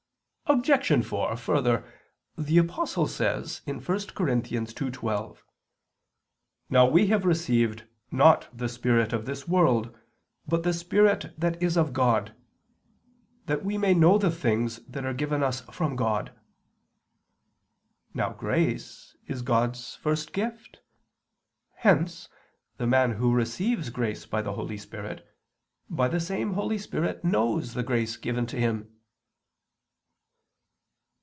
Obj. 0.51 1.05
4: 1.05 1.37
Further, 1.37 1.89
the 2.37 2.57
Apostle 2.57 3.07
says 3.07 3.61
(1 3.63 3.81
Cor. 3.85 3.95
2:12): 4.25 5.37
"Now 6.69 6.85
we 6.89 7.07
have 7.07 7.23
received 7.23 7.87
not 8.11 8.49
the 8.51 8.67
Spirit 8.67 9.13
of 9.13 9.25
this 9.25 9.47
world, 9.47 9.97
but 10.45 10.63
the 10.63 10.73
Spirit 10.73 11.33
that 11.39 11.63
is 11.63 11.77
of 11.77 11.93
God; 11.93 12.35
that 13.45 13.63
we 13.63 13.77
may 13.77 13.93
know 13.93 14.17
the 14.17 14.29
things 14.29 14.79
that 14.89 15.05
are 15.05 15.13
given 15.13 15.41
us 15.41 15.61
from 15.71 15.95
God." 15.95 16.37
Now 18.13 18.33
grace 18.33 19.15
is 19.27 19.43
God's 19.43 19.95
first 19.95 20.33
gift. 20.33 20.81
Hence, 21.75 22.27
the 22.75 22.85
man 22.87 23.13
who 23.13 23.31
receives 23.31 23.89
grace 23.89 24.25
by 24.25 24.41
the 24.41 24.51
Holy 24.55 24.77
Spirit, 24.77 25.25
by 25.89 26.09
the 26.09 26.19
same 26.19 26.55
Holy 26.55 26.77
Spirit 26.77 27.23
knows 27.23 27.73
the 27.73 27.83
grace 27.83 28.17
given 28.17 28.45
to 28.47 28.57
him. 28.57 28.97